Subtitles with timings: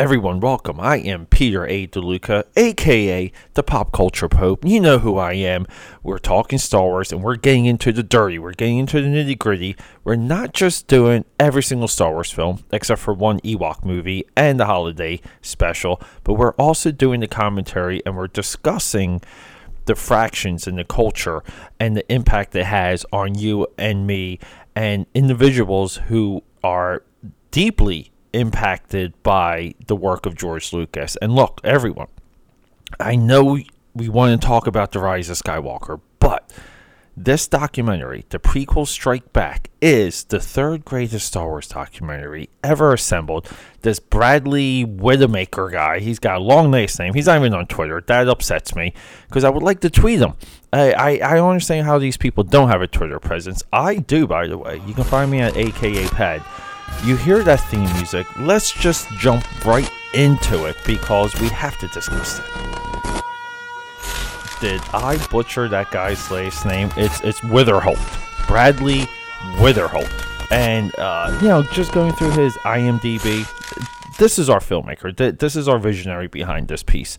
[0.00, 0.80] Everyone, welcome.
[0.80, 1.86] I am Peter A.
[1.86, 4.64] DeLuca, aka the Pop Culture Pope.
[4.64, 5.66] You know who I am.
[6.02, 8.38] We're talking Star Wars and we're getting into the dirty.
[8.38, 9.76] We're getting into the nitty gritty.
[10.02, 14.58] We're not just doing every single Star Wars film, except for one Ewok movie and
[14.58, 19.20] the holiday special, but we're also doing the commentary and we're discussing
[19.84, 21.42] the fractions in the culture
[21.78, 24.38] and the impact it has on you and me
[24.74, 27.02] and individuals who are
[27.50, 31.16] deeply impacted by the work of George Lucas.
[31.16, 32.08] And look, everyone,
[32.98, 33.58] I know
[33.94, 36.50] we want to talk about The Rise of Skywalker, but
[37.16, 43.48] this documentary, the prequel Strike Back, is the third greatest Star Wars documentary ever assembled.
[43.82, 47.12] This Bradley Widowmaker guy, he's got a long last name.
[47.12, 48.02] He's not even on Twitter.
[48.06, 48.94] That upsets me
[49.28, 50.34] because I would like to tweet him.
[50.72, 53.62] I, I, I don't understand how these people don't have a Twitter presence.
[53.72, 54.80] I do, by the way.
[54.86, 56.42] You can find me at AKA Pad.
[57.04, 58.26] You hear that theme music.
[58.38, 62.44] Let's just jump right into it because we have to discuss it.
[64.60, 66.90] Did I butcher that guy's last name?
[66.96, 69.08] It's it's Weatherholt, Bradley
[69.56, 70.10] Weatherholt,
[70.50, 73.46] and uh, you know, just going through his IMDb,
[74.18, 75.38] this is our filmmaker.
[75.38, 77.16] This is our visionary behind this piece.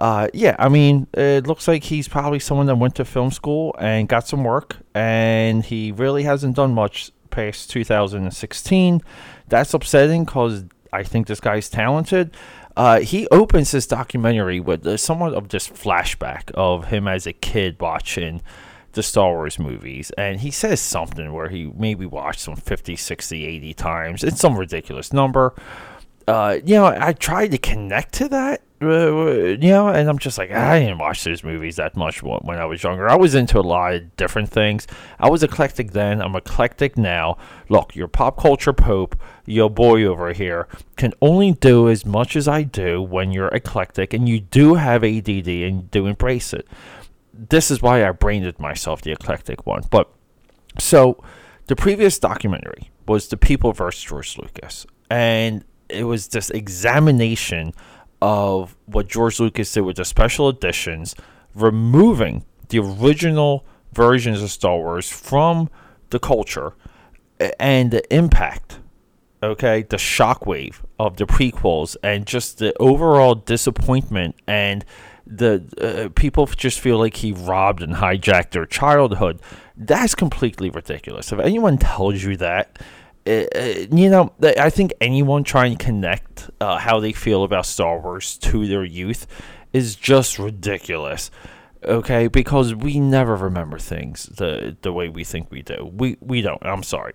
[0.00, 3.76] Uh, yeah, I mean, it looks like he's probably someone that went to film school
[3.78, 9.02] and got some work, and he really hasn't done much past 2016.
[9.48, 12.34] That's upsetting because I think this guy's talented.
[12.76, 17.76] Uh, he opens his documentary with somewhat of this flashback of him as a kid
[17.80, 18.42] watching
[18.92, 20.10] the Star Wars movies.
[20.16, 24.24] And he says something where he maybe watched some 50, 60, 80 times.
[24.24, 25.54] It's some ridiculous number.
[26.26, 30.50] Uh, you know, I tried to connect to that you know, and I'm just like,
[30.50, 33.08] I didn't watch those movies that much when I was younger.
[33.08, 34.86] I was into a lot of different things.
[35.18, 36.22] I was eclectic then.
[36.22, 37.36] I'm eclectic now.
[37.68, 42.48] Look, your pop culture pope, your boy over here, can only do as much as
[42.48, 46.66] I do when you're eclectic, and you do have ADD and do embrace it.
[47.34, 49.84] This is why I branded myself the eclectic one.
[49.90, 50.10] But
[50.78, 51.22] so
[51.66, 57.74] the previous documentary was The People versus George Lucas, and it was this examination
[58.22, 61.14] of what George Lucas did with the special editions,
[61.54, 65.68] removing the original versions of Star Wars from
[66.10, 66.74] the culture
[67.58, 68.78] and the impact,
[69.42, 74.84] okay, the shockwave of the prequels and just the overall disappointment and
[75.26, 79.40] the uh, people just feel like he robbed and hijacked their childhood.
[79.76, 81.32] That's completely ridiculous.
[81.32, 82.78] If anyone tells you that,
[83.26, 88.38] you know, I think anyone trying to connect uh, how they feel about Star Wars
[88.38, 89.26] to their youth
[89.72, 91.30] is just ridiculous.
[91.84, 95.90] Okay, because we never remember things the the way we think we do.
[95.92, 96.64] We we don't.
[96.64, 97.14] I'm sorry.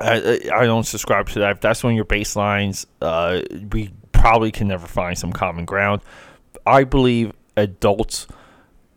[0.00, 1.52] I I don't subscribe to that.
[1.52, 3.42] If that's one of your baselines, uh,
[3.72, 6.00] we probably can never find some common ground.
[6.66, 8.26] I believe adults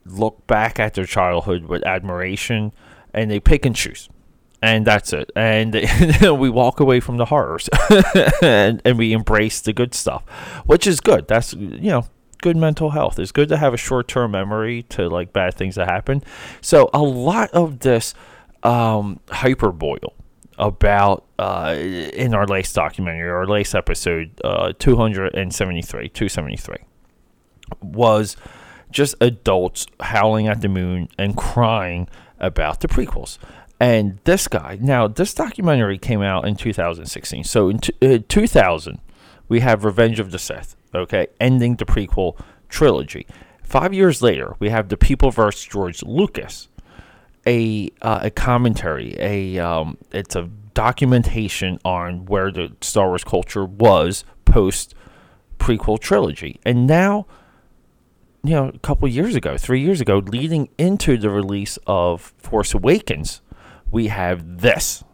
[0.06, 2.72] look back at their childhood with admiration
[3.12, 4.08] and they pick and choose
[4.60, 5.30] and that's it.
[5.36, 5.74] And
[6.38, 7.68] we walk away from the horrors
[8.42, 10.22] and, and we embrace the good stuff,
[10.66, 11.28] which is good.
[11.28, 12.06] That's, you know,
[12.42, 13.18] good mental health.
[13.18, 16.22] It's good to have a short term memory to like bad things that happen.
[16.60, 18.14] So a lot of this
[18.62, 20.00] um, hyperbole
[20.58, 26.76] about uh, in our latest documentary, our latest episode, uh, 273, 273,
[27.80, 28.36] was
[28.90, 32.08] just adults howling at the moon and crying
[32.40, 33.38] about the prequels.
[33.80, 37.44] And this guy, now this documentary came out in 2016.
[37.44, 38.98] So in t- uh, 2000,
[39.48, 43.26] we have Revenge of the Sith, okay, ending the prequel trilogy.
[43.62, 45.64] Five years later, we have The People vs.
[45.64, 46.68] George Lucas,
[47.46, 53.64] a uh, a commentary, a um, it's a documentation on where the Star Wars culture
[53.64, 54.94] was post
[55.58, 57.26] prequel trilogy, and now
[58.42, 62.72] you know, a couple years ago, three years ago, leading into the release of Force
[62.72, 63.40] Awakens,
[63.90, 65.04] we have this.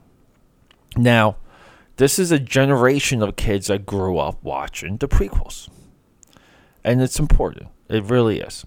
[0.96, 1.36] Now,
[1.96, 5.68] this is a generation of kids that grew up watching the prequels.
[6.82, 7.68] And it's important.
[7.88, 8.66] It really is.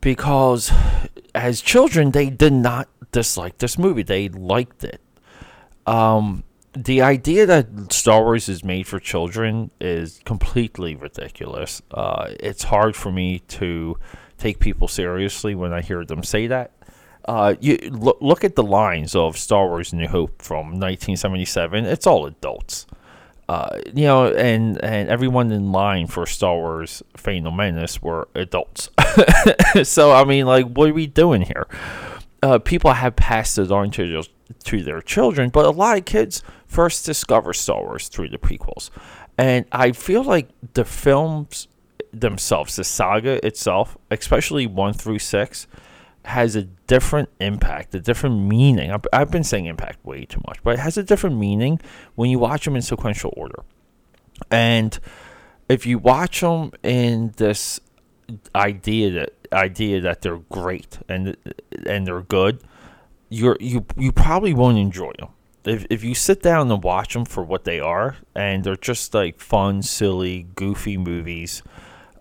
[0.00, 0.72] Because
[1.34, 5.00] as children, they did not dislike this movie, they liked it.
[5.86, 6.44] Um,
[6.74, 11.82] the idea that Star Wars is made for children is completely ridiculous.
[11.90, 13.96] Uh, it's hard for me to
[14.38, 16.72] take people seriously when I hear them say that
[17.26, 21.84] uh, you look, look at the lines of Star Wars: New Hope from 1977.
[21.86, 22.86] It's all adults,
[23.48, 28.90] uh, you know, and and everyone in line for Star Wars: Phantom Menace were adults.
[29.84, 31.66] so I mean, like, what are we doing here?
[32.42, 34.22] Uh, people have passed it on to
[34.64, 38.90] to their children, but a lot of kids first discover Star Wars through the prequels.
[39.38, 41.68] And I feel like the films
[42.12, 45.66] themselves, the saga itself, especially one through six,
[46.24, 48.90] has a different impact, a different meaning.
[48.90, 51.80] I've, I've been saying impact way too much, but it has a different meaning
[52.14, 53.62] when you watch them in sequential order.
[54.50, 54.98] And
[55.68, 57.80] if you watch them in this
[58.54, 61.36] idea that idea that they're great and
[61.86, 62.62] and they're good,
[63.28, 65.30] you're you you probably won't enjoy them.
[65.64, 69.14] If if you sit down and watch them for what they are, and they're just
[69.14, 71.62] like fun, silly, goofy movies,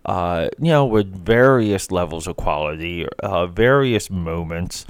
[0.05, 4.85] uh, you know, with various levels of quality, uh, various moments,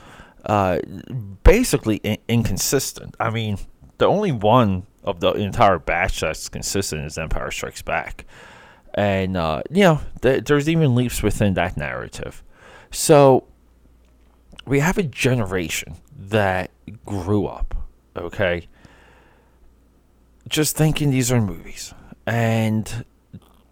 [0.45, 0.79] uh,
[1.43, 3.15] basically in- inconsistent.
[3.19, 3.57] I mean,
[3.97, 8.25] the only one of the entire batch that's consistent is Empire Strikes Back.
[8.93, 12.43] And, uh, you know, th- there's even leaps within that narrative.
[12.91, 13.45] So,
[14.65, 16.71] we have a generation that
[17.05, 17.75] grew up,
[18.15, 18.67] okay,
[20.47, 21.93] just thinking these are movies.
[22.25, 23.05] And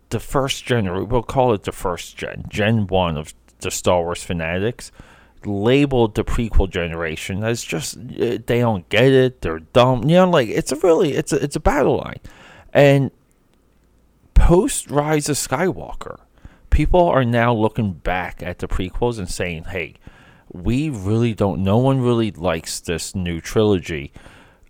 [0.09, 4.23] the first gen, we'll call it the first gen, Gen 1 of the Star Wars
[4.23, 4.91] fanatics,
[5.45, 10.03] labeled the prequel generation as just eh, they don't get it, they're dumb.
[10.03, 12.19] You know, like it's a really it's a it's a battle line.
[12.73, 13.11] And
[14.33, 16.19] post Rise of Skywalker,
[16.69, 19.95] people are now looking back at the prequels and saying, "Hey,
[20.51, 21.63] we really don't.
[21.63, 24.11] No one really likes this new trilogy."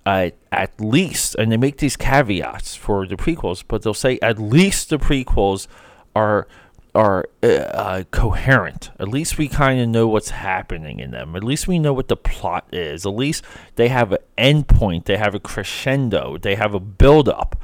[0.05, 4.39] Uh, at least, and they make these caveats for the prequels, but they'll say at
[4.39, 5.67] least the prequels
[6.15, 6.47] are
[6.95, 8.91] are uh, uh, coherent.
[8.99, 11.35] At least we kind of know what's happening in them.
[11.35, 13.05] At least we know what the plot is.
[13.05, 13.43] At least
[13.75, 15.05] they have an endpoint.
[15.05, 16.37] They have a crescendo.
[16.37, 17.55] They have a build up.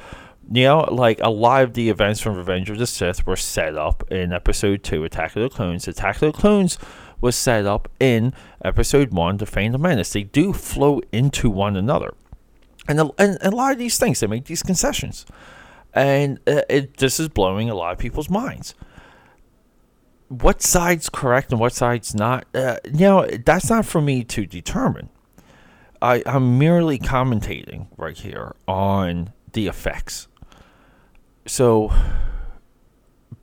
[0.51, 3.75] You know, like a lot of the events from Revenge of the Sith were set
[3.75, 5.87] up in Episode Two, Attack of the Clones.
[5.87, 6.77] Attack of the Clones
[7.19, 8.31] was set up in
[8.63, 10.13] Episode One, The Phantom Menace.
[10.13, 12.13] They do flow into one another,
[12.87, 15.25] and a, and a lot of these things they make these concessions,
[15.93, 18.75] and uh, it this is blowing a lot of people's minds
[20.27, 24.45] what side's correct and what side's not, uh, you know, that's not for me to
[24.45, 25.09] determine.
[26.01, 30.27] I, I'm merely commentating right here on the effects.
[31.45, 31.93] So,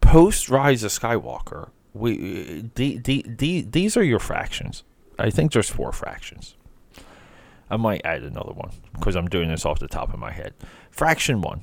[0.00, 4.83] post Rise of Skywalker, we the, the, the, these are your fractions.
[5.19, 6.56] I think there's four fractions.
[7.73, 10.53] I might add another one because I'm doing this off the top of my head.
[10.91, 11.63] Fraction one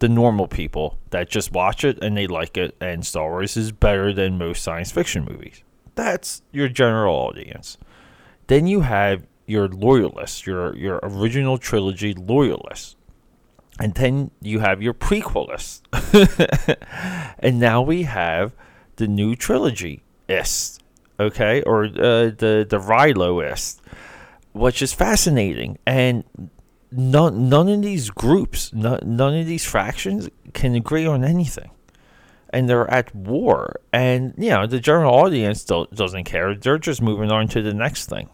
[0.00, 3.70] the normal people that just watch it and they like it, and Star Wars is
[3.70, 5.62] better than most science fiction movies.
[5.94, 7.76] That's your general audience.
[8.46, 12.96] Then you have your loyalists, your your original trilogy loyalists.
[13.78, 15.82] And then you have your prequelists.
[17.38, 18.52] and now we have
[18.96, 20.82] the new trilogy ist,
[21.18, 21.62] okay?
[21.62, 23.80] Or uh, the the Ryloist,
[24.52, 25.78] which is fascinating.
[25.86, 26.24] And
[26.92, 31.70] none none of these groups, none, none of these fractions can agree on anything,
[32.50, 33.80] and they're at war.
[33.92, 36.54] And you know the general audience doesn't care.
[36.54, 38.28] They're just moving on to the next thing.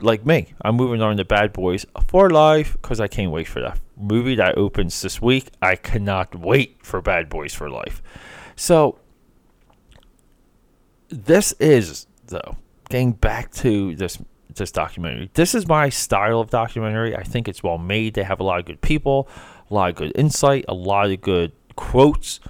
[0.00, 3.60] Like me, I'm moving on to Bad Boys for Life because I can't wait for
[3.60, 5.50] that movie that opens this week.
[5.60, 8.02] I cannot wait for Bad Boys for Life.
[8.54, 8.98] So
[11.08, 12.56] this is though
[12.90, 14.18] getting back to this
[14.58, 15.30] this documentary.
[15.34, 17.16] This is my style of documentary.
[17.16, 18.14] I think it's well made.
[18.14, 19.28] They have a lot of good people,
[19.70, 22.40] a lot of good insight, a lot of good quotes.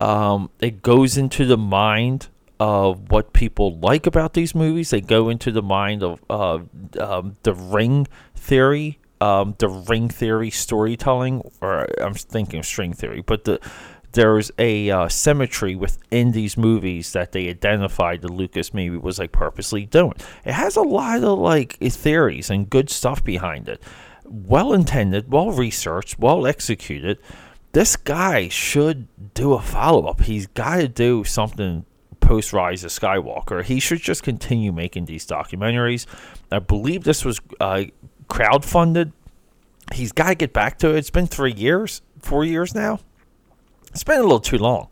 [0.00, 4.90] Um, it goes into the mind of what people like about these movies.
[4.90, 6.60] They go into the mind of uh,
[6.98, 13.22] um, the ring theory, um, the ring theory storytelling, or I'm thinking of string theory,
[13.22, 13.60] but the
[14.12, 19.32] there's a uh, symmetry within these movies that they identified that Lucas maybe was like
[19.32, 20.14] purposely doing.
[20.44, 23.82] It has a lot of like theories and good stuff behind it.
[24.24, 27.18] Well intended, well researched, well executed.
[27.72, 30.22] This guy should do a follow up.
[30.22, 31.84] He's got to do something
[32.18, 33.62] post Rise of Skywalker.
[33.62, 36.06] He should just continue making these documentaries.
[36.50, 37.84] I believe this was uh,
[38.28, 39.12] crowdfunded.
[39.92, 40.98] He's got to get back to it.
[40.98, 43.00] It's been three years, four years now
[43.90, 44.88] it's been a little too long.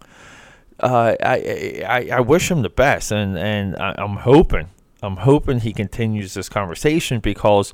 [0.81, 4.69] Uh, I, I I wish him the best, and and I'm hoping
[5.03, 7.73] I'm hoping he continues this conversation because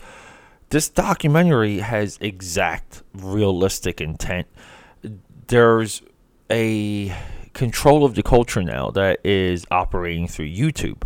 [0.70, 4.46] this documentary has exact realistic intent.
[5.48, 6.02] There's
[6.50, 7.14] a
[7.52, 11.02] control of the culture now that is operating through YouTube,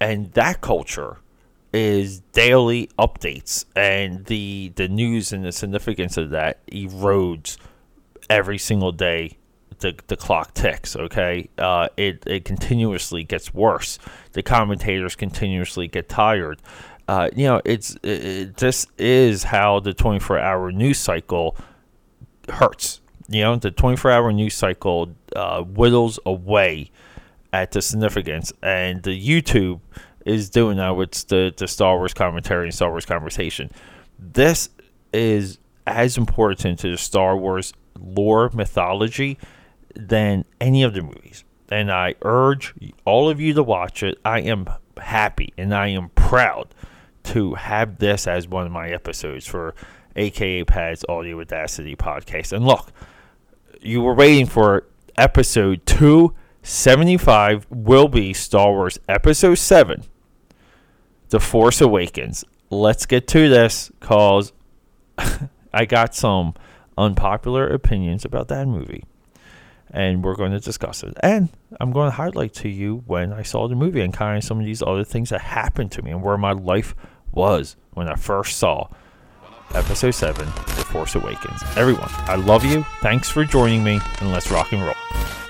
[0.00, 1.18] and that culture
[1.72, 7.56] is daily updates, and the the news and the significance of that erodes
[8.30, 9.36] every single day
[9.80, 11.48] the, the clock ticks okay?
[11.58, 13.98] Uh, it, it continuously gets worse.
[14.32, 16.60] The commentators continuously get tired.
[17.06, 21.56] Uh, you know it's it, this is how the 24 hour news cycle
[22.48, 23.00] hurts.
[23.28, 26.90] You know, the 24 hour news cycle uh, whittles away
[27.52, 29.80] at the significance, and the YouTube
[30.26, 33.70] is doing that with the, the Star Wars commentary and Star Wars conversation.
[34.18, 34.68] This
[35.12, 39.38] is as important to the Star Wars lore mythology
[39.94, 41.44] than any of the movies.
[41.70, 42.74] And I urge
[43.04, 44.18] all of you to watch it.
[44.24, 46.74] I am happy and I am proud
[47.24, 49.74] to have this as one of my episodes for
[50.16, 52.52] AKA Pad's Audio Audacity podcast.
[52.52, 52.92] And look,
[53.80, 54.86] you were waiting for
[55.16, 60.04] episode 275 will be Star Wars episode 7
[61.30, 62.44] The Force Awakens.
[62.70, 64.52] Let's get to this cause
[65.72, 66.54] I got some
[66.96, 69.04] unpopular opinions about that movie.
[69.90, 71.14] And we're going to discuss it.
[71.22, 74.42] And I'm going to highlight to you when I saw the movie and kind of
[74.42, 76.94] some of these other things that happened to me and where my life
[77.32, 78.88] was when I first saw
[79.74, 81.62] episode 7 The Force Awakens.
[81.76, 82.84] Everyone, I love you.
[83.00, 85.43] Thanks for joining me, and let's rock and roll.